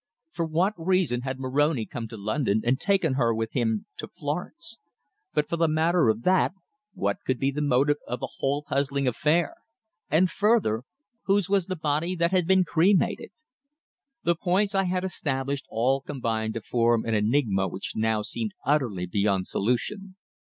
[0.31, 4.79] For what reason had Moroni come to London and taken her with him to Florence?
[5.31, 6.53] But for the matter of that,
[6.95, 9.53] what could be the motive of the whole puzzling affair
[10.09, 10.81] and further,
[11.25, 13.29] whose was the body that had been cremated?
[14.23, 19.05] The points I had established all combined to form an enigma which now seemed utterly
[19.05, 20.15] beyond solution.